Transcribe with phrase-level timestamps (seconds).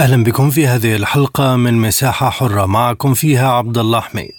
[0.00, 2.66] أهلا بكم في هذه الحلقة من مساحة حرة.
[2.66, 4.34] معكم فيها عبد الله حميد.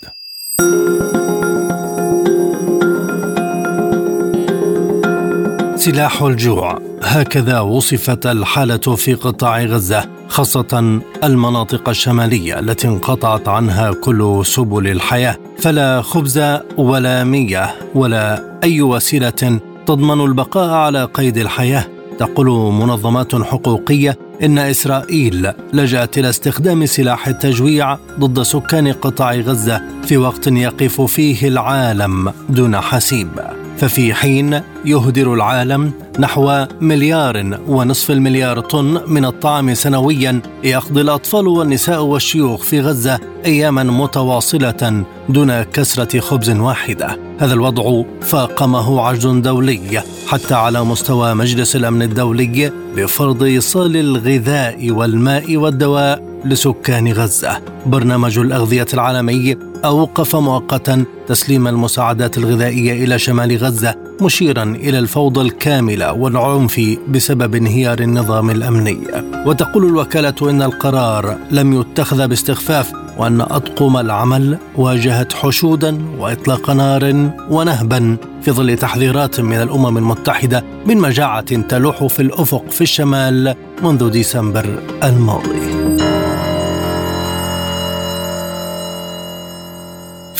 [5.75, 6.79] سلاح الجوع.
[7.03, 15.38] هكذا وصفت الحالة في قطاع غزة خاصة المناطق الشمالية التي انقطعت عنها كل سبل الحياة.
[15.59, 16.39] فلا خبز
[16.77, 22.00] ولا مياه ولا أي وسيلة تضمن البقاء على قيد الحياة.
[22.21, 30.17] تقول منظمات حقوقية إن إسرائيل لجأت إلى استخدام سلاح التجويع ضد سكان قطاع غزة في
[30.17, 33.61] وقت يقف فيه العالم دون حسيب.
[33.81, 42.02] ففي حين يهدر العالم نحو مليار ونصف المليار طن من الطعام سنويا يقضي الأطفال والنساء
[42.03, 47.17] والشيوخ في غزة اياما متواصلة دون كسرة خبز واحدة.
[47.39, 55.57] هذا الوضع فاقمه عجز دولي حتى على مستوى مجلس الأمن الدولي بفرض ايصال الغذاء والماء
[55.57, 56.30] والدواء.
[56.45, 57.61] لسكان غزة.
[57.86, 66.14] برنامج الأغذية العالمي أوقف مؤقتا تسليم المساعدات الغذائية إلى شمال غزة مشيرا إلى الفوضى الكاملة
[66.14, 68.98] والعنف بسبب انهيار النظام الأمني.
[69.45, 78.17] وتقول الوكالة إن القرار لم يتخذ باستخفاف وأن أطقم العمل واجهت حشودا وإطلاق نار ونهبا
[78.42, 84.80] في ظل تحذيرات من الأمم المتحدة من مجاعة تلوح في الأفق في الشمال منذ ديسمبر
[85.03, 85.80] الماضي.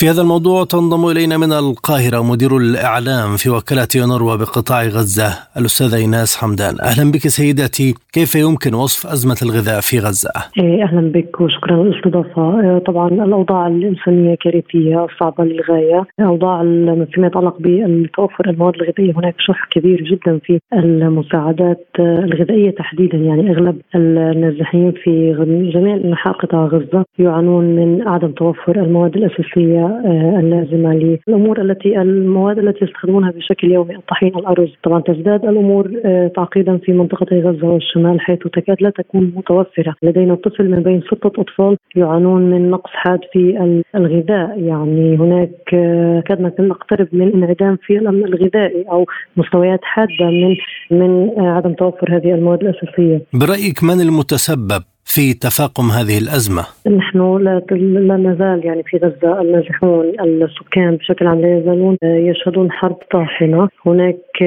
[0.02, 5.96] في هذا الموضوع تنضم إلينا من القاهرة مدير الإعلام في وكالة يونروا بقطاع غزة الأستاذة
[5.96, 6.76] إيناس حمدان.
[6.90, 7.94] أهلا بك سيدتي.
[8.14, 12.62] كيف يمكن وصف أزمة الغذاء في غزة؟ إيه، أهلا بك وشكرا للاستضافة.
[12.62, 16.04] إيه، طبعا الأوضاع الإنسانية كارثية صعبة للغاية.
[16.20, 16.62] أوضاع
[17.14, 23.18] فيما يتعلق بالتوفر المواد الغذائية هناك شح كبير جدا في المساعدات الغذائية تحديدا.
[23.18, 25.14] يعني أغلب النازحين في
[25.74, 29.91] جميع انحاء قطاع غزة يعانون من عدم توفر المواد الأساسية آه،
[30.40, 33.96] اللازمة للأمور التي المواد التي يستخدمونها بشكل يومي.
[33.96, 39.34] الطحين الأرز طبعا تزداد الأمور آه، تعقيدا في منطقة غزة والشمال حيث تكاد لا تكون
[39.36, 39.96] متوفرة.
[40.04, 43.40] لدينا طفل من بين ستة أطفال يعانون من نقص حاد في
[43.96, 44.60] الغذاء.
[44.60, 49.06] يعني هناك آه، كادنا نقترب من انعدام في الامن الغذائي أو
[49.38, 50.56] مستويات حادة من
[50.92, 53.22] من عدم توفر هذه المواد الأساسية.
[53.34, 57.38] برأيك من المتسبب؟ في تفاقم هذه الأزمة؟ نحن
[58.08, 64.42] لا نزال يعني في غزة النازحون السكان بشكل عام لا يزالون يشهدون حرب طاحنة، هناك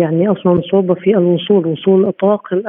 [0.00, 2.62] يعني أصلا صعوبه في الوصول وصول الطواقم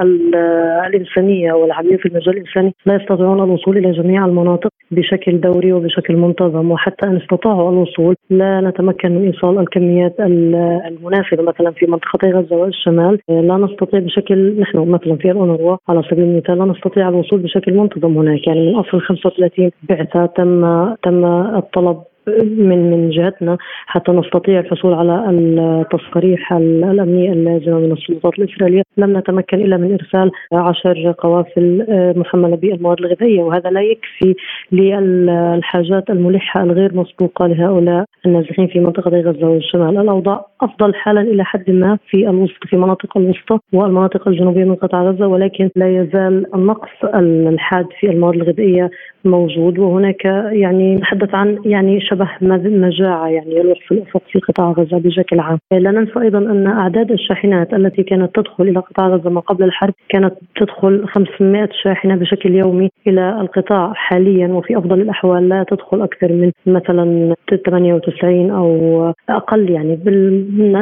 [0.88, 2.74] الإنسانية والعاملين في المجال الإنساني.
[2.86, 8.62] لا يستطيعون الوصول إلى جميع المناطق بشكل دوري وبشكل منتظم وحتى إن استطاعوا الوصول لا
[8.62, 15.16] نتمكن من إيصال الكميات المناسبه مثلا في منطقة غزة والشمال لا نستطيع بشكل نحن مثلا
[15.16, 18.48] في الأونروا على سبيل المثال لا نستطيع الوصول الوصول بشكل منتظم هناك.
[18.48, 20.62] يعني من اصل 35 بعثة تم
[21.04, 21.26] تم
[21.56, 22.04] الطلب
[22.58, 28.82] من من جهتنا حتى نستطيع الحصول على التصاريح الامنيه اللازمه من السلطات الإسرائيلية.
[28.98, 34.36] لم نتمكن إلا من إرسال عشر قوافل آه، محملة بالمواد الغذائية وهذا لا يكفي
[34.72, 41.72] للحاجات الملحة الغير مسبوقة لهؤلاء النازحين في منطقة غزة والشمال، الأوضاع أفضل حالا إلى حد
[41.72, 46.90] ما في الوسط في مناطق الوسطى والمناطق الجنوبية من قطاع غزة ولكن لا يزال النقص
[47.14, 48.90] الحاد في المواد الغذائية
[49.26, 49.80] موجود.
[49.80, 52.30] وهناك يعني نتحدث عن يعني شبه
[52.70, 57.12] مجاعه يعني يلوح في الأفق في قطاع غزة بشكل عام، لا ننسى أيضا أن أعداد
[57.12, 62.56] الشاحنات التي كانت تدخل إلى قطاع غزة ما قبل الحرب كانت تدخل 500 شاحنة بشكل
[62.56, 67.36] يومي إلى القطاع حاليا وفي أفضل الأحوال لا تدخل أكثر من مثلا
[67.66, 70.00] 98 أو أقل يعني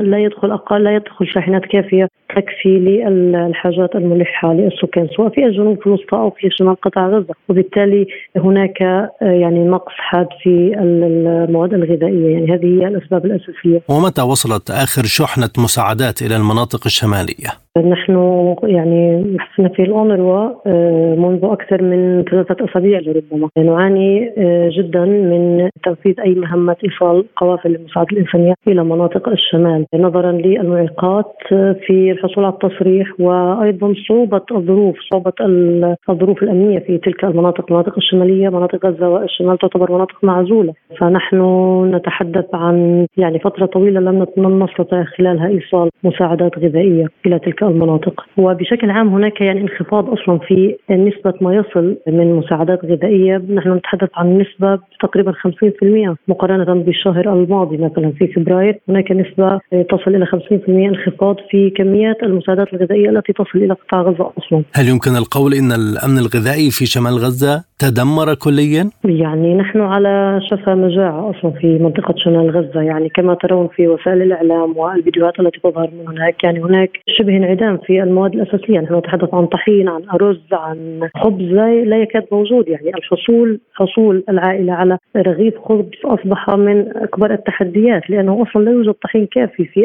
[0.02, 6.18] لا يدخل أقل لا يدخل شاحنات كافية تكفي للحاجات الملحة للسكان سواء في الجنوب الوسطى
[6.18, 7.34] أو في شمال قطاع غزة.
[7.50, 8.08] وبالتالي
[8.38, 8.82] هناك
[9.22, 12.34] يعني نقص حاد في المواد الغذائية.
[12.34, 13.82] يعني هذه هي الأسباب الأساسية.
[13.90, 18.16] ومتى وصلت آخر شحنة مساعدات إلى المناطق الشمالية؟ نحن
[18.64, 23.50] يعني إحنا في الأونروا آه، منذ أكثر من ثلاثة أسابيع لربما.
[23.58, 29.86] نعاني آه، جدا من تنفيذ أي مهمة إيصال قوافل المساعدة الإنسانية إلى مناطق الشمال.
[29.96, 31.34] نظرا للمعيقات
[31.88, 35.34] في الحصول على التصريح وأيضا صعوبة الظروف صعوبة
[36.10, 37.66] الظروف الأمنية في تلك المناطق.
[37.68, 40.74] المناطق الشمالية مناطق غزة والشمال تعتبر مناطق معزولة.
[41.00, 41.42] فنحن
[41.96, 44.00] نتحدث عن يعني فترة طويلة
[44.38, 48.26] لم نستطع خلالها إيصال مساعدات غذائية إلى تلك المناطق.
[48.38, 53.38] وبشكل عام هناك يعني انخفاض أصلا في نسبة ما يصل من مساعدات غذائية.
[53.38, 58.80] نحن نتحدث عن نسبة تقريبا 50% مقارنة بالشهر الماضي مثلا في فبراير.
[58.90, 59.60] هناك نسبة
[59.90, 64.64] تصل إلى 50% انخفاض في كميات المساعدات الغذائية التي تصل إلى قطاع غزة أصلا.
[64.74, 70.76] هل يمكن القول أن الأمن الغذائي في شمال غزة تدمر كليا؟ يعني نحن على شفا
[70.76, 72.82] مجاعة أصلا في منطقة شمال غزة.
[72.82, 76.44] يعني كما ترون في وسائل الإعلام والفيديوهات التي تظهر من هناك.
[76.44, 81.44] يعني هناك شبه انعدام في المواد الأساسية نحن نتحدث عن طحين عن أرز عن خبز
[81.86, 82.68] لا يكاد موجود.
[82.68, 88.94] يعني الحصول حصول العائلة على رغيف خبز أصبح من أكبر التحديات لأنه أصلا لا يوجد
[88.94, 89.82] طحين كافي في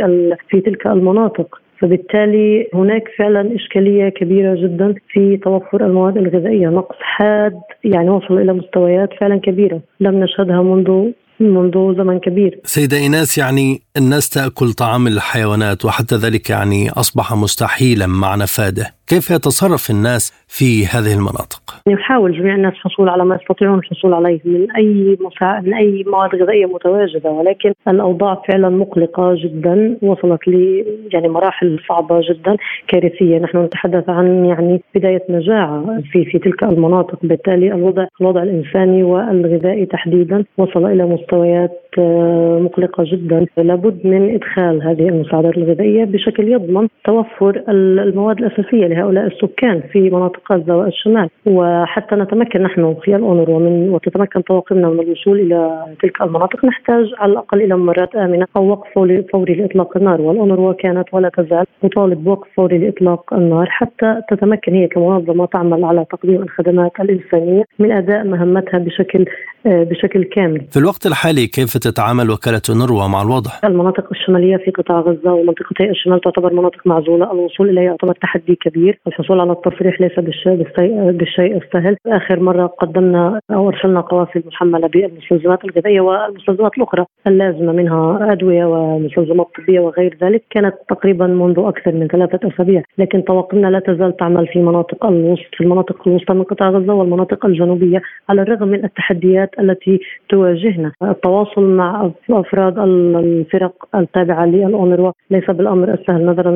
[0.48, 1.60] في تلك المناطق.
[1.78, 6.68] فبالتالي هناك فعلا إشكالية كبيرة جدا في توفر المواد الغذائية.
[6.68, 12.58] نقص حاد يعني وصل إلى مستويات فعلا كبيرة لم نشهدها منذ منذ زمن كبير.
[12.64, 19.30] سيدة إيناس يعني الناس تأكل طعام الحيوانات وحتى ذلك يعني أصبح مستحيلا مع نفاده كيف
[19.30, 24.70] يتصرف الناس في هذه المناطق؟ يحاول جميع الناس الحصول على ما يستطيعون الحصول عليه من
[24.70, 25.60] أي مسا...
[25.60, 32.20] من أي مواد غذائية متواجدة ولكن الأوضاع فعلا مقلقة جدا وصلت ل يعني مراحل صعبة
[32.30, 32.56] جدا
[32.88, 33.38] كارثية.
[33.38, 37.18] نحن نتحدث عن يعني بداية مجاعه في في تلك المناطق.
[37.22, 44.82] بالتالي الوضع الوضع الإنساني والغذائي تحديدا وصل إلى مستويات آه، مقلقة جدا لابد من إدخال
[44.82, 52.14] هذه المساعدات الغذائية بشكل يضمن توفر المواد الأساسية لهؤلاء السكان في مناطق غزة والشمال وحتى
[52.14, 57.62] نتمكن نحن في الاونر ومن وتتمكن طواقمنا من الوصول إلى تلك المناطق نحتاج على الأقل
[57.62, 58.88] إلى ممرات آمنة أو وقف
[59.32, 64.88] فوري لإطلاق النار والأونروا كانت ولا تزال تطالب بوقف فوري لإطلاق النار حتى تتمكن هي
[64.88, 69.24] كمنظمة تعمل على تقديم الخدمات الإنسانية من أداء مهمتها بشكل
[69.66, 70.66] آه، بشكل كامل.
[70.70, 75.90] في الوقت الحالي كيف تتعامل وكالة أونروا مع الوضع؟ المناطق الشمالية في قطاع غزة ومنطقتي
[75.90, 81.96] الشمال تعتبر مناطق معزولة، الوصول إليها يعتبر تحدي كبير، الحصول على التصريح ليس بالشيء السهل،
[82.06, 89.46] آخر مرة قدمنا أو أرسلنا قوافل محملة بالمستلزمات الغذائية والمستلزمات الأخرى اللازمة منها أدوية ومستلزمات
[89.58, 94.46] طبية وغير ذلك، كانت تقريبا منذ أكثر من ثلاثة أسابيع، لكن طواقمنا لا تزال تعمل
[94.46, 99.50] في مناطق الوسط في المناطق الوسطى من قطاع غزة والمناطق الجنوبية على الرغم من التحديات
[99.58, 100.92] التي تواجهنا.
[101.02, 106.26] التواصل مع أفراد الفرق التابعة للاونروا ليس بالأمر السهل.
[106.26, 106.50] نظرا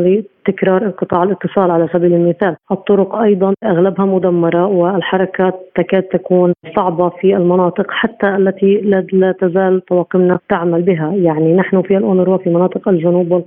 [0.49, 2.57] لتكرار انقطاع الاتصال على سبيل المثال.
[2.71, 8.81] الطرق أيضا أغلبها مدمرة والحركات تكاد تكون صعبة في المناطق حتى التي
[9.13, 11.13] لا تزال طواقمنا تعمل بها.
[11.15, 13.45] يعني نحن في الاونروا في مناطق الجنوب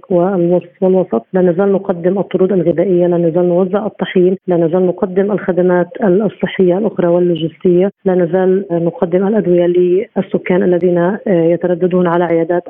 [0.81, 1.25] والوسط.
[1.33, 7.07] لا نزال نقدم الطرود الغذائية لا نزال نوزع الطحين لا نزال نقدم الخدمات الصحية الأخرى
[7.07, 12.63] واللوجستية لا نزال نقدم الأدوية للسكان الذين آه، يترددون على عيادات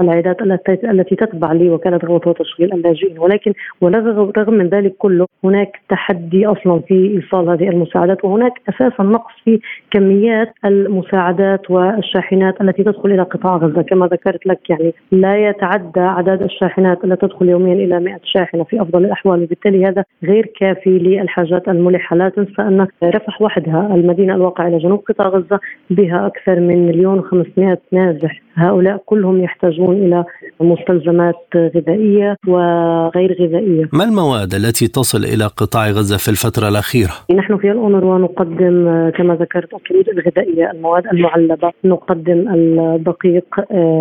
[0.00, 0.42] العيادات
[0.84, 3.18] التي تتبع لوكاله غوث وتشغيل اللاجئين.
[3.18, 9.32] ولكن ورغم من ذلك كله هناك تحدي أصلا في إيصال هذه المساعدات وهناك أساسا نقص
[9.44, 13.82] في كميات المساعدات والشاحنات التي تدخل إلى قطاع غزة.
[13.82, 18.82] كما ذكرت لك يعني لا يتعدى عدد الشاحنات التي تدخل يوميا إلى 100 شاحنة في
[18.82, 19.42] أفضل الأحوال.
[19.42, 22.16] وبالتالي هذا غير كافي للحاجات الملحة.
[22.16, 27.18] لا تنسى أن رفح وحدها المدينة الواقعة إلى جنوب قطاع غزة بها أكثر من مليون
[27.18, 30.24] وخمسمائة نازح هؤلاء كلهم يحتاجون إلى
[30.60, 33.84] مستلزمات غذائية وغير غذائية.
[33.92, 39.34] ما المواد التي تصل إلى قطاع غزة في الفترة الأخيرة؟ نحن في الأونروا نقدم كما
[39.34, 43.44] ذكرت الطرود الغذائية المواد المعلبة نقدم الدقيق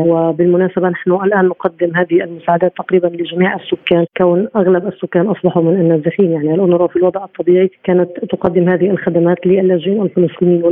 [0.10, 4.06] وبالمناسبة نحن الآن نقدم هذه المساعدات تقريبا لجميع السكان.
[4.18, 9.38] كون أغلب السكان أصبحوا من النازحين يعني الأونروا في الوضع الطبيعي كانت تقدم هذه الخدمات
[9.46, 10.64] للاجئين الفلسطينيين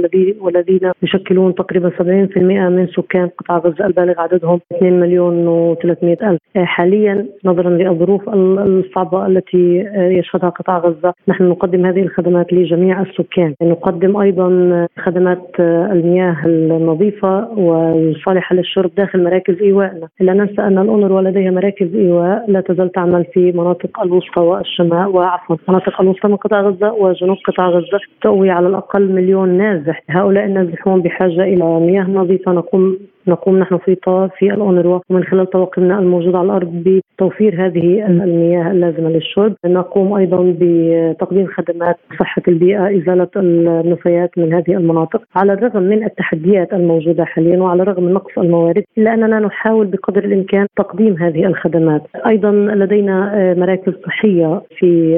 [0.41, 2.38] والذين يشكلون تقريبا 70%
[2.69, 3.71] من سكان قطاع غزة.
[3.82, 6.40] البالغ عددهم 2 مليون و300 ألف.
[6.56, 13.01] آه، حاليا نظرا للظروف الصعبة التي آه، يشهدها قطاع غزة نحن نقدم هذه الخدمات لجميع
[13.01, 13.54] السكان.
[13.62, 21.22] نقدم أيضا خدمات آه، المياه النظيفة والصالحة للشرب داخل مراكز إيوائنا لا ننسى أن الأونروا
[21.22, 26.62] لديها مراكز إيواء لا تزال تعمل في مناطق الوسطى والشمال وعفوا مناطق الوسطى من قطاع
[26.62, 30.04] غزة وجنوب قطاع غزة تؤوي على الأقل مليون نازح.
[30.10, 32.98] هؤلاء النازحون بحاجة إلى مياه نظيفة نقوم
[33.28, 33.98] نقوم نحن في
[34.38, 35.00] في الأونروا.
[35.10, 39.54] ومن خلال طواقمنا الموجودة على الأرض بتوفير هذه المياه اللازمة للشرب.
[39.66, 45.22] نقوم أيضا بتقديم خدمات صحة البيئة إزالة النفايات من هذه المناطق.
[45.36, 50.24] على الرغم من التحديات الموجودة حاليا وعلى الرغم من نقص الموارد إلا أننا نحاول بقدر
[50.24, 52.01] الإمكان تقديم هذه الخدمات.
[52.28, 55.16] أيضا لدينا مراكز صحية في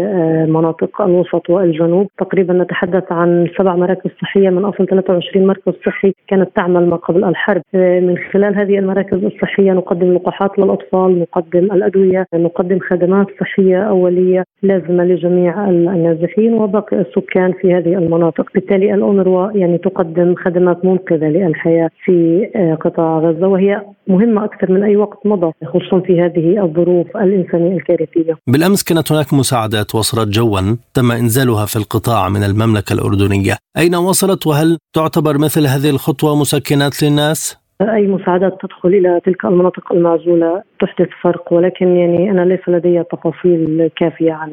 [0.50, 2.08] مناطق الوسط والجنوب.
[2.18, 7.24] تقريبا نتحدث عن سبع مراكز صحية من أصل 23 مركز صحي كانت تعمل ما قبل
[7.24, 7.62] الحرب.
[8.02, 15.04] من خلال هذه المراكز الصحية نقدم لقاحات للأطفال نقدم الأدوية نقدم خدمات صحية أولية لازمة
[15.04, 18.46] لجميع النازحين وباقي السكان في هذه المناطق.
[18.54, 22.46] بالتالي الأونروا يعني تقدم خدمات منقذة للحياة في
[22.82, 28.38] قطاع غزة وهي مهمة أكثر من أي وقت مضى خصوصا في هذه الظروف الإنسانية الكارثية.
[28.48, 33.54] بالأمس كانت هناك مساعدات وصلت جوا تم إنزالها في القطاع من المملكة الأردنية.
[33.78, 39.94] أين وصلت؟ وهل تعتبر مثل هذه الخطوة مسكنات للناس؟ أي مساعدات تدخل إلى تلك المناطق
[39.94, 44.52] المعزولة تحدث فرق ولكن يعني أنا ليس لدي تفاصيل كافية عن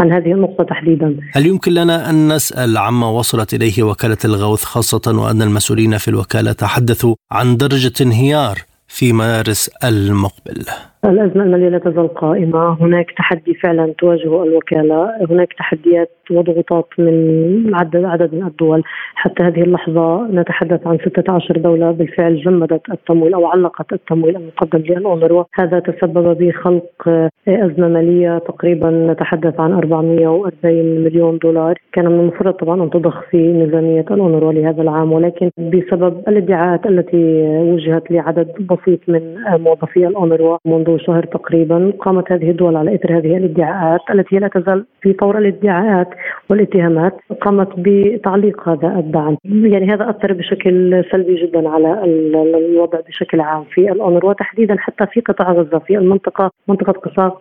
[0.00, 1.16] عن هذه النقطة تحديدا.
[1.32, 6.52] هل يمكن لنا أن نسأل عما وصلت إليه وكالة الغوث خاصة وأن المسؤولين في الوكالة
[6.52, 10.64] تحدثوا عن درجة انهيار في مارس المقبل؟
[11.04, 12.82] الأزمة المالية لا تزال قائمة.
[12.82, 15.26] هناك تحدي فعلا تواجه الوكالة.
[15.30, 18.82] هناك تحديات وضغوطات من عدد عدد من الدول.
[19.14, 25.44] حتى هذه اللحظة نتحدث عن 16 دولة بالفعل جمدت التمويل أو علقت التمويل المقدم للأونروا.
[25.54, 28.38] هذا تسبب بخلق أزمة مالية.
[28.38, 31.78] تقريبا نتحدث عن 440 مليون دولار.
[31.92, 37.42] كان من المفروض طبعا أن تضخ في ميزانية الأونروا لهذا العام ولكن بسبب الادعاءات التي
[37.58, 43.36] وجهت لعدد بسيط من موظفي الأونروا منذ شهر تقريبا قامت هذه الدول على اثر هذه
[43.36, 46.08] الادعاءات التي لا تزال في طور الادعاءات
[46.50, 49.36] والاتهامات قامت بتعليق هذا الدعم.
[49.44, 55.20] يعني هذا أثر بشكل سلبي جدا على الوضع بشكل عام في الأونروا وتحديدا حتى في
[55.20, 56.92] قطاع غزة في المنطقة منطقة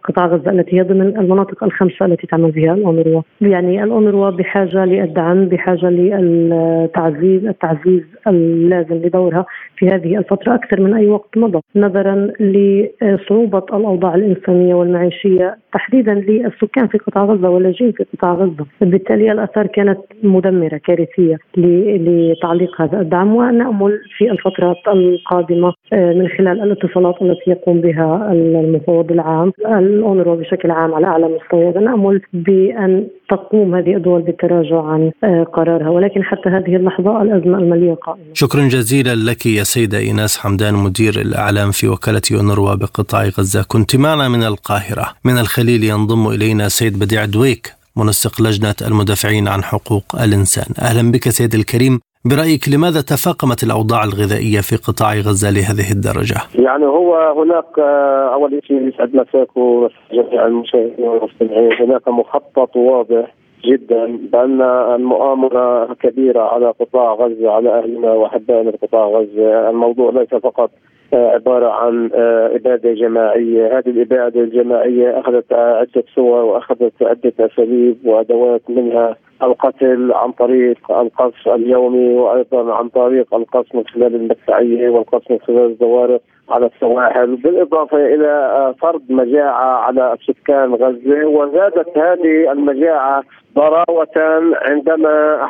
[0.03, 5.45] قطاع غزة التي هي ضمن المناطق الخمسة التي تعمل بها الأونروا يعني الأونروا بحاجة للدعم
[5.45, 9.45] بحاجة للتعزيز التعزيز اللازم لدورها
[9.81, 16.13] في هذه الفترة أكثر من أي وقت مضى نظرا لصعوبة صعوبة الأوضاع الإنسانية والمعيشية تحديدا
[16.13, 18.65] للسكان في قطاع غزة واللاجئين في قطاع غزة.
[18.81, 26.63] بالتالي الآثار كانت مدمرة كارثية لتعليق هذا الدعم ونأمل في الفترات القادمة آه، من خلال
[26.63, 31.83] الاتصالات التي يقوم بها المفوض العام الأونروا بشكل عام على أعلى مستوى.
[31.83, 37.93] نأمل بأن تقوم هذه الدول بالتراجع عن آه، قرارها ولكن حتى هذه اللحظة الأزمة المالية
[37.93, 38.23] قائمة.
[38.33, 43.63] شكرا جزيلا لك يا سيدة إيناس حمدان مدير الإعلام في وكالة يونروا بقطاع غزة.
[43.67, 45.05] كنت معنا من القاهرة.
[45.25, 47.65] من الخليل ينضم إلينا سيد بديع دويك
[47.97, 50.69] منسق لجنة المدافعين عن حقوق الإنسان.
[50.87, 51.99] أهلا بك سيد الكريم.
[52.25, 57.09] برأيك لماذا تفاقمت الأوضاع الغذائية في قطاع غزة لهذه الدرجة؟ يعني هو
[57.41, 61.71] هناك آه، أول شيء يسعد مساك وجميع المشاهدين والمستمعين.
[61.81, 64.61] هناك مخطط واضح جدا بأن
[64.95, 70.71] المؤامرة كبيرة على قطاع غزة على اهلنا واحبائنا في قطاع غزة، الموضوع ليس فقط
[71.13, 77.97] آه، عبارة عن آه، إبادة جماعية، هذه الإبادة الجماعية أخذت عدة صور وأخذت عدة أساليب
[78.05, 85.31] وأدوات منها القتل عن طريق القصف اليومي وأيضا عن طريق القصف من خلال المدفعية والقصف
[85.31, 86.21] من خلال الزوارق.
[86.49, 93.23] على السواحل بالإضافة إلى آه، فرض مجاعة على سكان غزة وزادت هذه المجاعة
[93.55, 95.47] ضراوة عندما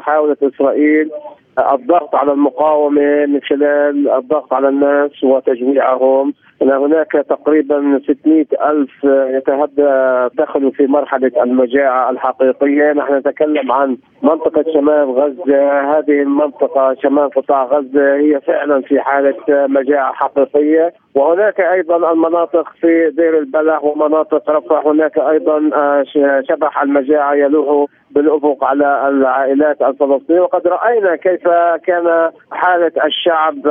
[0.00, 1.10] حاولت إسرائيل
[1.72, 10.28] الضغط على المقاومة من خلال الضغط على الناس وتجويعهم أن هناك تقريبا 600 ألف يتهدى
[10.34, 12.92] دخلوا في مرحلة المجاعة الحقيقية.
[12.92, 15.80] نحن نتكلم عن منطقة شمال غزة.
[15.98, 20.35] هذه المنطقة شمال قطاع غزة هي فعلا في حالة مجاعة حقيقية.
[20.36, 24.86] حقيقيه وهناك أيضا المناطق في دير البلح ومناطق رفح.
[24.86, 26.04] هناك أيضا آه،
[26.48, 30.40] شبح المجاعة يلوح بالأفق على العائلات الفلسطينية.
[30.40, 31.48] وقد رأينا كيف
[31.84, 33.66] كان حالة الشعب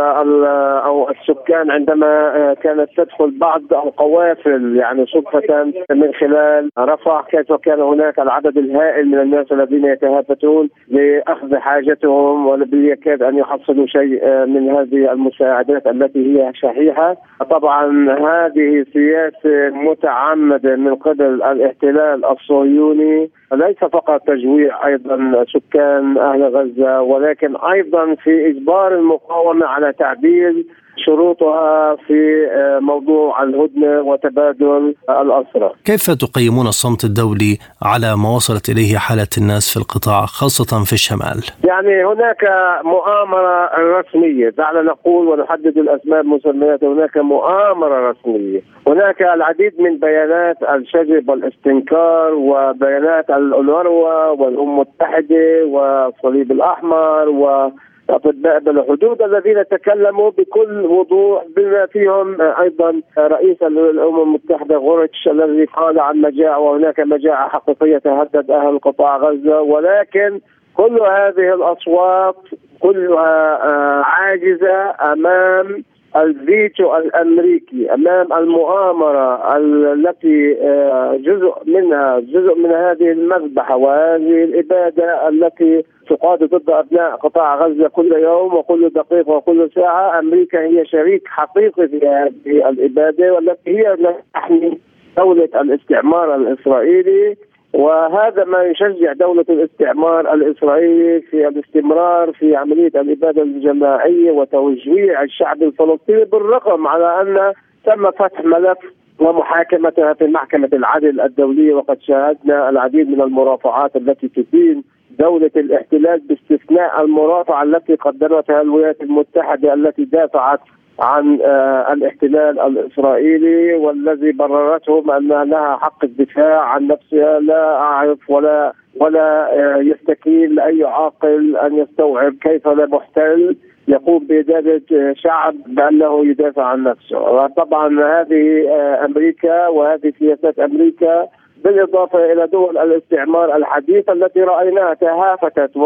[0.85, 7.25] أو السكان عندما آه، كانت تدخل بعض القوافل يعني صدفة من خلال رفح.
[7.31, 14.19] كيف كان هناك العدد الهائل من الناس الذين يتهافتون لأخذ حاجتهم وباليكاد أن يحصلوا شيء
[14.23, 17.15] آه، من هذه المساعدات التي هي شحيحة.
[17.43, 23.29] طبعا هذه سياسة متعمدة من قبل الاحتلال الصهيوني.
[23.53, 30.65] ليس فقط تجويع أيضا سكان أهل غزة ولكن أيضا في إجبار المقاومة على تعديل
[30.97, 35.71] شروطها في آه، موضوع الهدنة وتبادل الاسرى.
[35.85, 41.43] كيف تقيمون الصمت الدولي على ما وصلت إليه حالة الناس في القطاع خاصة في الشمال؟
[41.63, 42.43] يعني هناك
[42.83, 51.29] مؤامرة رسمية، دعنا نقول ونحدد الأسباب مسميات هناك مؤامرة رسمية، هناك العديد من بيانات الشجب
[51.29, 57.71] والاستنكار وبيانات الأونروا والأمم المتحدة والصليب الأحمر و
[58.09, 65.65] اطباء بلا حدود الذين تكلموا بكل وضوح بما فيهم أيضا رئيس الأمم المتحدة غورتش الذي
[65.65, 70.39] قال عن مجاعة وهناك مجاعة حقيقية تهدد أهل قطاع غزة ولكن
[70.77, 72.35] كل هذه الأصوات
[72.79, 73.57] كلها
[74.03, 75.83] عاجزة أمام
[76.15, 79.57] الفيتو الأمريكي أمام المؤامرة
[79.93, 87.55] التي آه، جزء منها جزء من هذه المذبحة وهذه الإبادة التي تقاد ضد أبناء قطاع
[87.55, 90.19] غزة كل يوم وكل دقيقة وكل ساعة.
[90.19, 94.77] أمريكا هي شريك حقيقي في هذه الإبادة والتي هي التي تحمي
[95.17, 97.35] دولة الاستعمار الإسرائيلي.
[97.75, 106.25] وهذا ما يشجع دولة الاستعمار الإسرائيلي في الاستمرار في عملية الإبادة الجماعية وتوجيع الشعب الفلسطيني
[106.25, 107.53] بالرغم على أن
[107.85, 108.77] تم فتح ملف
[109.19, 111.73] ومحاكمتها في محكمة العدل الدولية.
[111.73, 114.83] وقد شاهدنا العديد من المرافعات التي تدين
[115.19, 120.59] دولة الاحتلال باستثناء المرافعة التي قدمتها الولايات المتحدة التي دافعت
[120.99, 128.73] عن آه، الاحتلال الإسرائيلي والذي بررته بان لها حق الدفاع عن نفسها لا أعرف ولا
[128.99, 133.55] ولا آه، يستكين لاي عاقل أن يستوعب كيف محتل
[133.87, 137.19] يقوم بإدارة شعب بأنه يدافع عن نفسه.
[137.19, 141.27] وطبعا هذه آه، أمريكا وهذه سياسات أمريكا
[141.63, 145.77] بالإضافة إلى دول الاستعمار الحديثة التي رأيناها تهافتت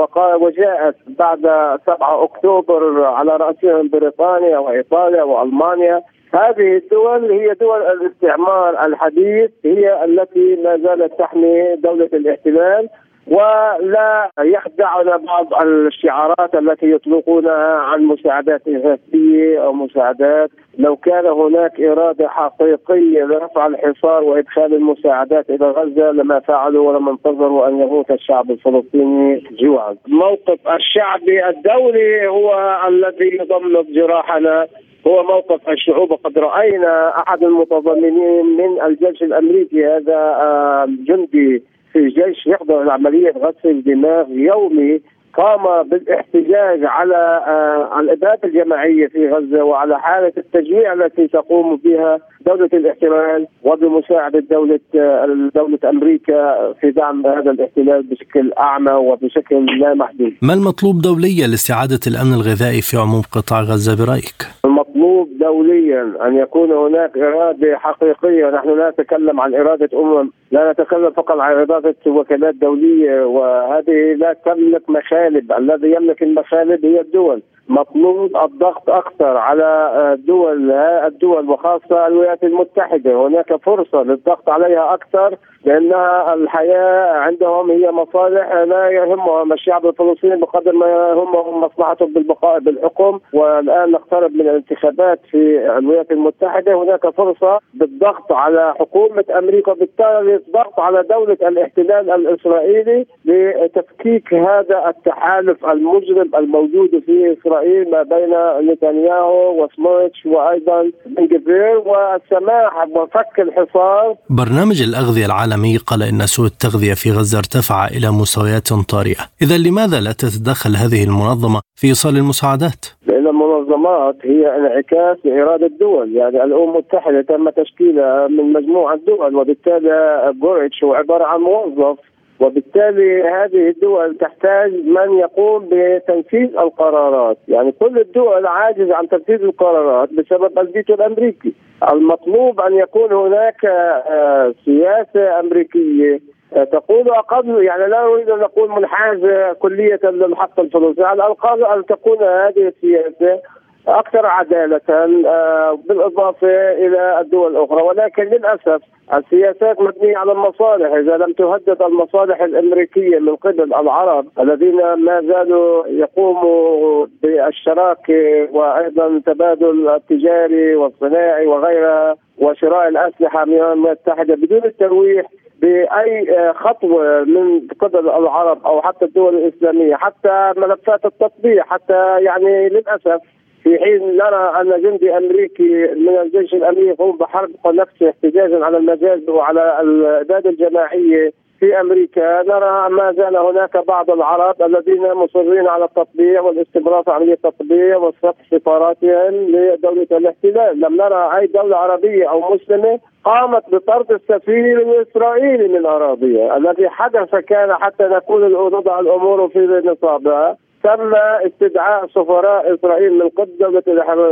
[0.41, 1.41] وجاءت بعد
[1.85, 6.01] 7 أكتوبر على رأسهم بريطانيا وإيطاليا وألمانيا.
[6.33, 12.89] هذه الدول هي دول الاستعمار الحديث هي التي ما زالت تحمي دولة الاحتلال.
[13.27, 20.51] ولا يخدعنا بعض الشعارات التي يطلقونها عن مساعدات إغاثية أو مساعدات.
[20.77, 27.67] لو كان هناك إرادة حقيقية لرفع الحصار وإدخال المساعدات إلى غزة لما فعلوا ولما انتظروا
[27.67, 29.95] أن يموت الشعب الفلسطيني جوعا.
[30.07, 34.67] موقف الشعبي الدولي هو الذي يضمن جراحنا.
[35.07, 36.11] هو موقف الشعوب.
[36.11, 39.85] وقد رأينا أحد المتضمنين من الجيش الأمريكي.
[39.85, 45.01] هذا آه، جندي في الجيش يحضر عملية غسل دماغ يومي
[45.33, 52.69] قام بالاحتجاج على آه، الاباده الجماعية في غزة وعلى حالة التجويع التي تقوم بها دولة
[52.73, 60.33] الاحتلال وبمساعدة دولة آه، دولة أمريكا في دعم هذا الاحتلال بشكل أعمى وبشكل لا محدود.
[60.41, 66.71] ما المطلوب دوليا لاستعادة الأمن الغذائي في عموم قطاع غزة برأيك؟ المطلوب دوليا أن يكون
[66.71, 72.55] هناك إرادة حقيقية، نحن لا نتكلم عن إرادة أمم، لا نتكلم فقط عن إرادة وكالات
[72.55, 77.41] دولية وهذه لا تملك مخالب، الذي يملك المخالب هي الدول.
[77.69, 86.33] مطلوب الضغط أكثر على الدول الدول وخاصة الولايات المتحدة، هناك فرصة للضغط عليها أكثر لأنها
[86.33, 93.91] الحياة عندهم هي مصالح لا يهمهم الشعب الفلسطيني بقدر ما يهمهم مصلحتهم بالبقاء بالحكم والآن
[93.91, 96.73] نقترب من الانتخابات في الولايات المتحدة.
[96.83, 105.65] هناك فرصة بالضغط على حكومة أمريكا وبالتالي الضغط على دولة الاحتلال الإسرائيلي لتفكيك هذا التحالف
[105.65, 107.58] المجرم الموجود في إسرائيل.
[107.91, 108.33] ما بين
[108.71, 114.15] نتنياهو وسموتش وأيضا بن والسماح وفك الحصار.
[114.29, 119.23] برنامج الأغذية العالمي العالمي قال إن سوء التغذية في غزة ارتفع إلى مستويات طارئة.
[119.41, 126.15] إذا لماذا لا تتدخل هذه المنظمة في إيصال المساعدات؟ لأن المنظمات هي انعكاس لإرادة الدول.
[126.15, 131.97] يعني الأمم المتحدة تم تشكيلها من مجموعة دول وبالتالي غوتيريش هو عبارة عن موظف
[132.39, 137.37] وبالتالي هذه الدول تحتاج من يقوم بتنفيذ القرارات.
[137.47, 141.53] يعني كل الدول عاجزة عن تنفيذ القرارات بسبب الفيتو الأمريكي.
[141.91, 146.19] المطلوب أن يكون هناك آه، سياسة أمريكية
[146.53, 151.07] آه، تقول أقل يعني لا اريد أن أقول منحازة كلية للحق الفلسطيني.
[151.07, 153.41] على الأقل أن تكون هذه السياسة
[153.89, 157.81] أكثر عدالة آه، بالإضافة إلى الدول الأخرى.
[157.81, 158.81] ولكن للأسف
[159.13, 160.91] السياسات مبنية على المصالح.
[160.91, 169.89] إذا لم تهدد المصالح الأمريكية من قبل العرب الذين ما زالوا يقوموا بالشراكه وأيضا تبادل
[169.89, 175.25] التجاري والصناعي وغيرها وشراء الأسلحة من الولايات المتحدة بدون الترويح
[175.61, 183.21] بأي خطوة من قبل العرب أو حتى الدول الإسلامية حتى ملفات التطبيع حتى يعني للأسف
[183.63, 189.29] في حين نرى أن جندي أمريكي من الجيش الامريكي يقوم بحرب نفسه احتجاجا على المجال
[189.29, 192.43] وعلى الإعداد الجماعية في أمريكا.
[192.43, 198.49] نرى ما زال هناك بعض العرب الذين مصرين على التطبيع والاستمرار في عملية التطبيع وفتح
[198.51, 205.85] سفاراتهم لدولة الاحتلال، لم نرى أي دولة عربية أو مسلمة قامت بطرد السفير الإسرائيلي من
[205.85, 211.15] اراضيها، الذي حدث كان حتى نكون نضع الأمور في نصابها، تم
[211.47, 213.81] استدعاء سفراء إسرائيل من قبل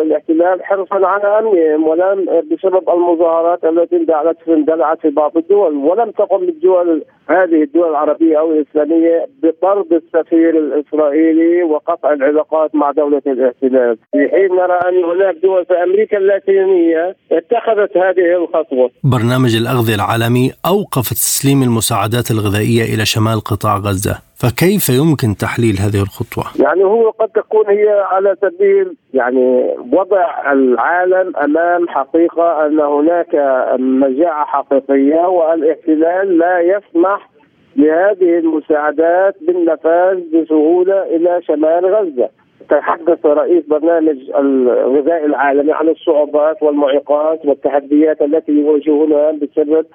[0.02, 6.44] الاحتلال حرصا على امنهم ولم بسبب المظاهرات التي اندلعت اندلعت في بعض الدول ولم تقم
[6.44, 13.98] الدول هذه الدول العربية أو الإسلامية بطرد السفير الإسرائيلي وقطع العلاقات مع دولة الاحتلال.
[14.12, 18.92] في حين نرى أن هناك دول في أمريكا اللاتينية اتخذت هذه الخطوة.
[19.04, 24.16] برنامج الأغذية العالمي أوقف تسليم المساعدات الغذائية إلى شمال قطاع غزة.
[24.42, 31.36] فكيف يمكن تحليل هذه الخطوة؟ يعني هو قد تكون هي على سبيل يعني وضع العالم
[31.38, 33.36] أمام حقيقة أن هناك
[33.80, 37.30] مجاعة حقيقية والاحتلال لا يسمح
[37.76, 42.30] لهذه المساعدات بالنفاذ بسهولة إلى شمال غزة
[42.70, 49.86] تحدث رئيس برنامج الغذاء العالمي عن الصعوبات والمعيقات والتحديات التي يواجهونها بسبب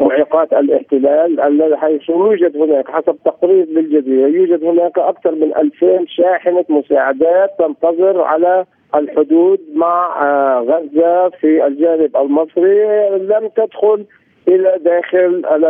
[0.00, 7.50] معيقات الاحتلال حيث يوجد هناك حسب تقرير للجزيرة يوجد هناك أكثر من 2000 شاحنة مساعدات
[7.58, 14.04] تنتظر على الحدود مع آه، غزة في الجانب المصري لم تدخل
[14.48, 15.66] إلى داخل إلى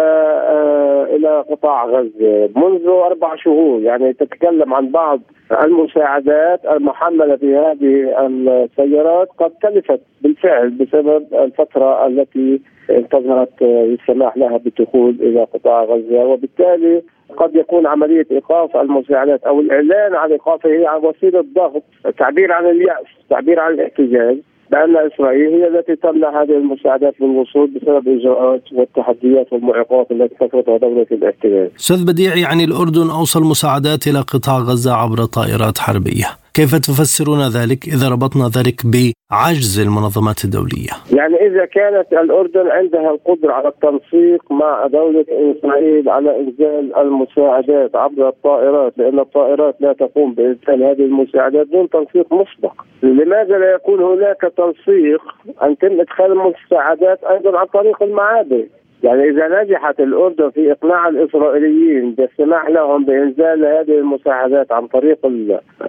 [0.48, 2.50] آه، إلى قطاع غزة.
[2.56, 5.20] منذ أربع شهور يعني تتكلم عن بعض
[5.64, 15.16] المساعدات المحملة في هذه السيارات قد تلفت بالفعل بسبب الفترة التي انتظرت السماح لها بالدخول
[15.20, 16.24] إلى قطاع غزة.
[16.24, 17.02] وبالتالي
[17.36, 21.82] قد يكون عملية إيقاف المساعدات أو الإعلان عن ايقافها هي وسيلة ضغط
[22.18, 24.38] تعبير عن اليأس تعبير عن الاحتجاج.
[24.70, 30.78] بان إسرائيل هي التي تمنع هذه المساعدات من الوصول بسبب الاجراءات والتحديات والمعيقات التي تفرضها
[30.78, 31.70] دولة الاحتلال.
[31.80, 37.80] أستاذ بديع يعني الأردن اوصل مساعدات إلى قطاع غزة عبر طائرات حربية، كيف تفسرون ذلك
[37.88, 44.86] إذا ربطنا ذلك بعجز المنظمات الدولية؟ يعني إذا كانت الأردن عندها القدرة على التنسيق مع
[44.86, 51.88] دولة إسرائيل على إنزال المساعدات عبر الطائرات لأن الطائرات لا تقوم بإنزال هذه المساعدات دون
[51.90, 55.22] تنسيق مسبق، لماذا لا يكون هناك تنسيق
[55.62, 58.66] أن تم إدخال المساعدات أيضا عن طريق المعابر؟
[59.02, 65.18] يعني إذا نجحت الأردن في إقناع الإسرائيليين بالسماح لهم بإنزال هذه المساعدات عن طريق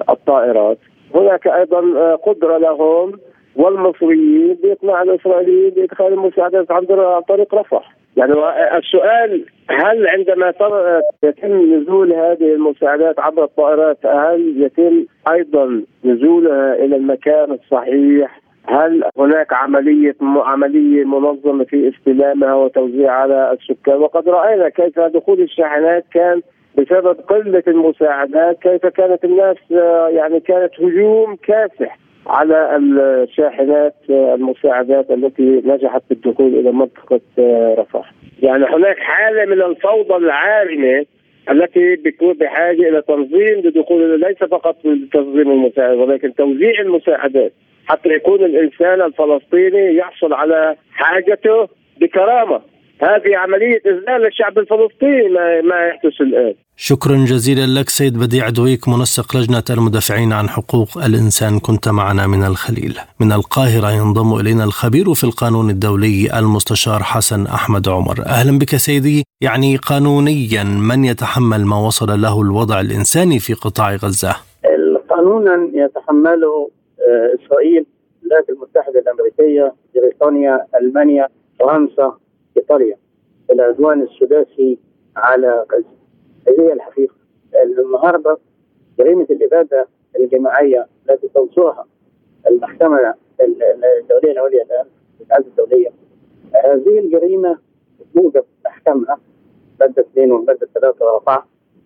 [0.10, 0.78] الطائرات
[1.15, 3.12] هناك أيضا قدرة لهم
[3.56, 6.86] والمصريين بإقناع الإسرائيليين بإدخال المساعدات عن
[7.28, 7.95] طريق رفح.
[8.17, 8.34] يعني
[8.78, 10.54] السؤال هل عندما
[11.24, 19.54] يتم نزول هذه المساعدات عبر الطائرات هل يتم أيضا نزولها إلى المكان الصحيح هل هناك
[19.54, 26.41] عملية عملية منظمة في استلامها وتوزيعها على السكان وقد رأينا كيف دخول الشاحنات كان
[26.78, 29.58] بسبب قلة المساعدات كيف كانت الناس
[30.15, 31.97] يعني كانت هجوم كاسح
[32.28, 37.21] على الشاحنات المساعدات التي نجحت بالدخول إلى منطقة
[37.78, 38.13] رفح.
[38.41, 41.06] يعني هناك حالة من الفوضى العارمة
[41.52, 44.76] التي بتكون بحاجة إلى تنظيم لدخول ليس فقط
[45.13, 47.52] تنظيم المساعدات ولكن توزيع المساعدات
[47.88, 51.67] حتى يكون الإنسان الفلسطيني يحصل على حاجته
[52.02, 52.62] بكرامة.
[53.02, 56.54] هذه عملية إذلال للشعب الفلسطيني ما, ما يحدث الآن.
[56.78, 61.60] شكرا جزيلا لك سيد بديع دويك منسق لجنة المدافعين عن حقوق الإنسان.
[61.60, 62.98] كنت معنا من الخليل.
[63.20, 68.15] من القاهرة ينضم إلينا الخبير في القانون الدولي المستشار حسن أحمد عمر.
[68.26, 69.24] أهلا بك سيدي.
[69.41, 74.36] يعني قانونيا من يتحمل ما وصل له الوضع الإنساني في قطاع غزة؟
[75.10, 76.70] قانونا يتحمله
[77.10, 77.86] آه، إسرائيل
[78.24, 82.18] الولايات المتحدة الأمريكية بريطانيا ألمانيا فرنسا
[82.58, 82.98] إيطاليا
[83.52, 84.80] العدوان الثلاثي
[85.16, 85.86] على غزة.
[86.48, 87.16] هذه هي الحقيقة.
[87.80, 88.38] النهاردة
[89.00, 89.88] جريمة الإبادة
[90.20, 91.86] الجماعية التي تنصرها
[92.48, 94.86] المحكمة الدولية العليا الآن
[95.20, 95.90] الاتحاد الدولية
[96.66, 97.58] هذه الجريمة
[98.16, 99.20] موجب أحكامها
[99.82, 101.42] المادة 2 والمادة 3 و4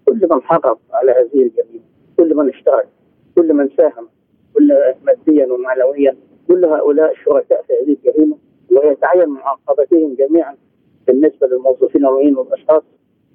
[0.06, 1.84] كل من حرض على هذه الجريمة
[2.18, 2.88] كل من اشترك
[3.36, 4.08] كل من ساهم
[4.56, 8.38] كل ماديا ومعنويا كل هؤلاء شركاء في هذه الجريمة
[8.72, 10.58] ويتعين معاقبتهم جميعا
[11.08, 12.84] بالنسبة للموظفين العموميين والأشخاص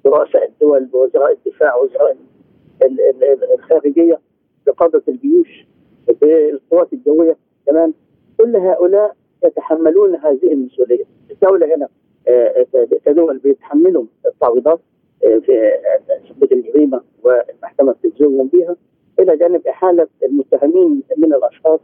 [0.05, 2.17] برؤساء الدول بوزراء الدفاع وزراء
[3.55, 4.19] الخارجية
[4.67, 5.65] بقادة الجيوش
[6.21, 7.93] بالقوات الجوية كمان.
[8.37, 11.03] كل هؤلاء يتحملون هذه المسؤولية.
[11.31, 11.87] الدولة هنا
[12.27, 12.65] آه،
[13.05, 14.79] كدول بيتحملوا التعويضات
[15.25, 15.71] آه، في
[16.29, 18.75] سقوط الجريمة والمحكمة بتلزمهم بها.
[19.19, 21.79] إلى جانب إحالة المتهمين من الأشخاص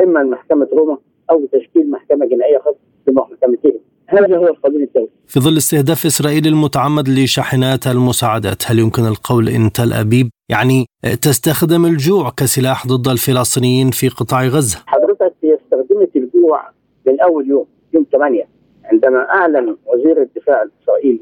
[0.00, 0.98] إما محكمه روما
[1.30, 3.80] أو تشكيل محكمة جنائية خاصة بمحكمتهم.
[4.06, 5.08] هذا هو القانون الدولي.
[5.26, 10.86] في ظل استهداف إسرائيل المتعمد لشاحنات المساعدات هل يمكن القول إن تل أبيب يعني
[11.22, 16.70] تستخدم الجوع كسلاح ضد الفلسطينيين في قطاع غزة؟ حضرتك هي استخدمت الجوع
[17.06, 18.48] من أول يوم يوم 8
[18.84, 21.20] عندما أعلن وزير الدفاع الإسرائيلي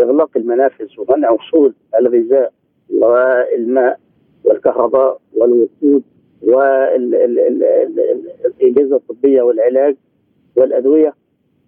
[0.00, 2.52] إغلاق المنافذ ومنع وصول الغذاء
[2.90, 3.98] وإلماء
[4.48, 6.02] والكهرباء والوقود
[6.42, 7.76] والاجهزه
[8.96, 9.96] الطبية والعلاج
[10.56, 11.14] والأدوية.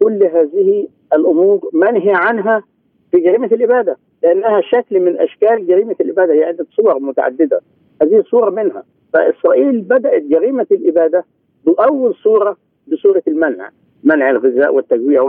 [0.02, 2.62] كل هذه الأمور منهي عنها
[3.10, 7.60] في جريمة الإبادة لأنها شكل من أشكال جريمة الإبادة هي عدة صور متعددة.
[8.02, 8.84] هذه صور منها.
[9.12, 11.24] فإسرائيل بدأت جريمة الإبادة
[11.66, 12.56] بأول صورة
[12.92, 13.70] بصورة المنع
[14.04, 15.22] منع الغذاء والتجويع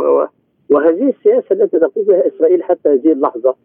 [0.70, 3.56] وهذه السياسة التي تقوم بها إسرائيل حتى هذه اللحظة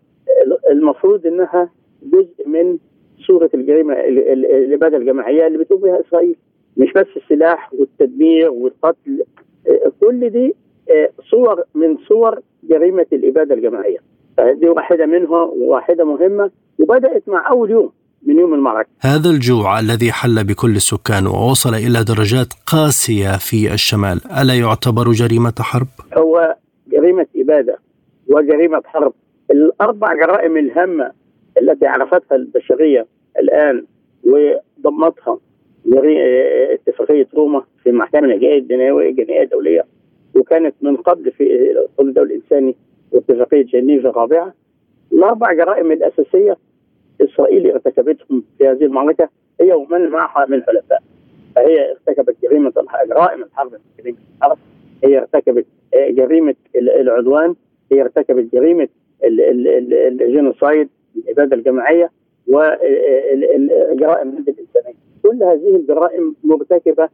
[0.71, 1.71] المفروض إنها
[2.03, 2.79] جزء من
[3.27, 6.37] صورة الجريمة ال- ال- الإبادة الجماعية اللي بتقوم بها إسرائيل.
[6.77, 9.25] مش بس السلاح والتدمير والقتل
[9.69, 10.55] آه، كل دي
[10.91, 13.99] آه، صور من صور جريمة الإبادة الجماعية.
[14.61, 17.91] دي واحدة منها وواحدة مهمة وبدأت مع أول يوم
[18.27, 18.89] من يوم المعركة.
[19.01, 24.21] هذا الجوع الذي حل بكل السكان ووصل إلى درجات قاسية في الشمال.
[24.43, 25.87] ألا يعتبر جريمة حرب؟
[26.19, 26.57] هو
[26.89, 27.79] جريمة إبادة
[28.29, 29.13] وجريمة حرب.
[29.51, 31.11] الأربع جرائم الهامة
[31.61, 33.07] التي عرفتها البشرية
[33.39, 33.85] الآن
[34.25, 35.39] وضمتها
[36.75, 39.85] اتفاقية روما في المحكمه الجنائية الجنائيه الجنائية الدولية
[40.37, 42.77] وكانت من قبل في القانون الدولي الإنساني
[43.13, 44.55] واتفاقية جنيف الرابعة.
[45.13, 46.57] الاربع جرائم الأساسية
[47.21, 49.29] إسرائيل ارتكبتهم في هذه المعركة
[49.61, 51.03] هي ومن معها من حلفاء.
[51.57, 52.73] فهي ارتكبت جريمة
[53.09, 54.59] جرائم الحرب جريمه الحرب
[55.05, 57.55] هي ارتكبت آه، جريمة ال- العدوان.
[57.93, 58.89] هي ارتكبت جريمة
[59.25, 60.89] ال- ال- ال- الجينوسايد.
[61.17, 62.11] الاباده الجماعية
[63.93, 64.97] وجرائم ضد الإنسانية.
[65.23, 67.09] كل هذه الجرائم مرتكبة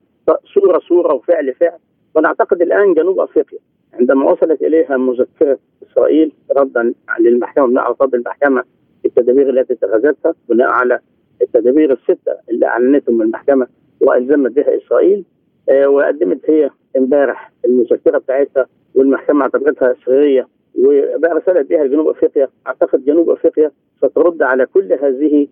[0.54, 1.78] صورة صورة وفعل فعل.
[2.14, 3.58] ونعتقد الآن جنوب أفريقيا
[3.94, 5.58] عندما وصلت إليها مذكرة
[5.90, 8.64] إسرائيل ردا للمحكمة بناء على طلب المحكمة
[9.04, 10.98] التدابير التي اتخذتها بناء على
[11.42, 13.66] التدابير الستة اللي أعلنتهم المحكمة
[14.00, 15.24] وألزمت بها إسرائيل
[15.68, 23.30] آه، وقدمت هي امبارح المذكرة بتاعتها والمحكمة اعتبرتها سرية وارسلت بها لجنوب أفريقيا أعتقد جنوب
[23.30, 25.46] أفريقيا سترد على كل هذه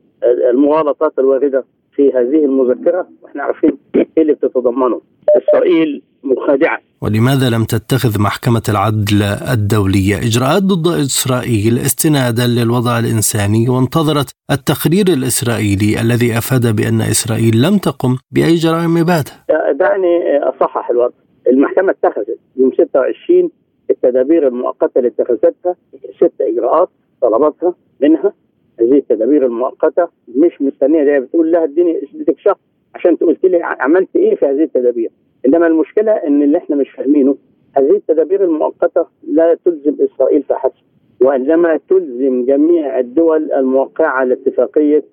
[0.51, 1.65] المغالطات الواردة
[1.97, 5.01] في هذه المذكرة وإحنا عارفين إيه اللي بتتضمنه.
[5.37, 6.79] إسرائيل مخادعة.
[7.03, 16.01] ولماذا لم تتخذ محكمة العدل الدولية؟ إجراءات ضد إسرائيل استنادا للوضع الإنساني وانتظرت التقرير الإسرائيلي
[16.01, 19.31] الذي أفاد بأن إسرائيل لم تقم بأي جرائم إبادة
[19.73, 21.15] دعني أصحح الوضع.
[21.49, 23.51] المحكمة اتخذت يوم 26
[23.91, 25.77] التدابير المؤقتة اللي اتخذتها
[26.17, 26.89] ست إجراءات
[27.23, 28.33] طلبتها منها.
[28.81, 32.57] هذه التدابير المؤقتة مش مستنية ده بتقول لها اديني اديتك شهر
[32.95, 35.11] عشان تقول لي عملت إيه في هذه التدابير.
[35.47, 37.37] إنما المشكلة إن اللي إحنا مش فاهمينه
[37.77, 40.73] هذه التدابير المؤقتة لا تلزم إسرائيل فحسب
[41.21, 45.05] وإنما تلزم جميع الدول الموقعة على اتفاقية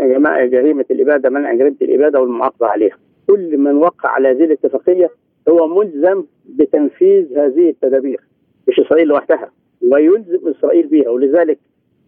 [0.00, 2.96] جماعة جريمة الإبادة منع جريمة الإبادة والمعاقبة عليها.
[3.26, 5.10] كل من وقع على هذه الاتفاقية
[5.48, 8.20] هو ملزم بتنفيذ هذه التدابير
[8.68, 9.50] مش إسرائيل لوحدها
[9.92, 11.58] ويلزم إسرائيل بها ولذلك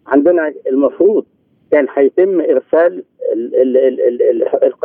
[0.07, 1.24] عندنا المفروض
[1.72, 3.05] كان هيتم إرسال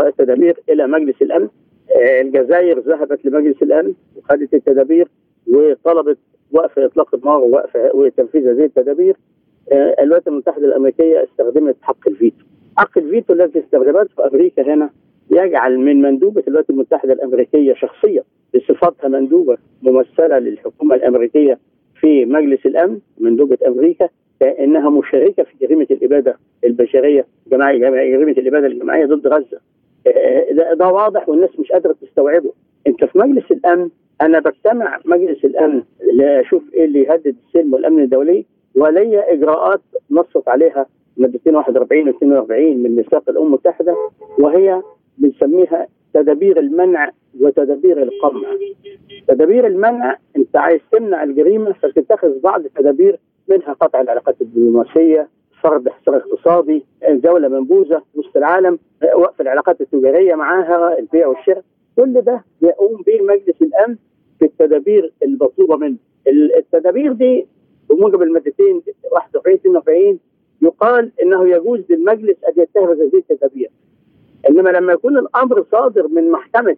[0.08, 1.48] التدابير إلى مجلس الأمن.
[2.22, 5.08] الجزائر ذهبت لمجلس الأمن وخدت التدابير
[5.48, 6.18] وطلبت
[6.52, 9.16] وقف إطلاق النار ووقف وتنفيذ هذه التدابير.
[9.72, 12.46] الولايات المتحدة الأمريكية استخدمت حق الفيتو.
[12.78, 14.90] حق الفيتو الذي استخدمته أمريكا هنا
[15.32, 18.24] يجعل من مندوبة الولايات المتحدة الأمريكية شخصيا.
[18.56, 21.60] بصفتها مندوبة ممثلة للحكومة الأمريكية
[22.02, 24.10] في مجلس الأمن مندوبة أمريكا
[24.42, 29.60] انها مشاركه في جريمة الإبادة البشرية جماعيه جريمة الإبادة الجماعية ضد غزة.
[30.52, 32.52] ده, ده واضح والناس مش قادرة تستوعبه.
[32.88, 33.90] أنت في مجلس الأمن
[34.22, 40.86] أنا بجتمع مجلس الأمن لاشوف إيه اللي يهدد السلم والأمن الدولي ولي إجراءات نصت عليها
[41.18, 43.96] مادتين 41 و 42 من ميثاق الأمم المتحدة
[44.40, 44.82] وهي
[45.18, 48.58] بنسميها تدابير المنع وتدابير القمع.
[49.28, 55.30] تدابير المنع انت عايز تمنع الجريمة فتتخذ بعض التدابير منها قطع العلاقات الدبلوماسية،
[55.62, 58.80] فرض حصار اقتصادي، دوله منبوذه وسط العالم،
[59.16, 61.64] وقف العلاقات التجارية معاها، البيع والشراء،
[61.96, 63.96] كل ده يقوم به مجلس الأمن
[64.40, 65.98] في التدابير المطلوبة منه.
[66.58, 67.48] التدابير دي
[67.90, 70.20] بموجب المادتين 41 42
[70.62, 73.70] يقال إنه يجوز للمجلس أن يتخذ هذه التدابير.
[74.50, 76.78] إنما لما يكون الأمر صادر من محكمة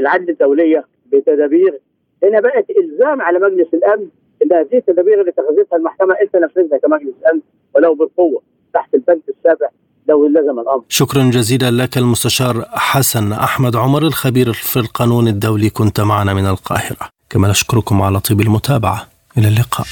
[0.00, 1.80] العدل الدولية بتدابير
[2.22, 4.06] هنا بقت إلزام على مجلس الأمن
[4.44, 7.40] إن هذه التدابير اللي اتخذتها المحكمة أنت نفذها كمجلس أمن
[7.74, 8.42] ولو بالقوة
[8.74, 9.68] تحت البند السابع
[10.08, 10.84] لو لزم الأمر.
[10.88, 17.08] شكرا جزيلا لك المستشار حسن أحمد عمر الخبير في القانون الدولي كنت معنا من القاهرة.
[17.30, 19.06] كما نشكركم على طيب المتابعة
[19.38, 19.86] إلى اللقاء.